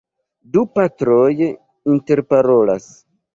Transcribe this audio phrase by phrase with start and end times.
[0.53, 1.49] Du patroj
[1.97, 2.89] interparolas.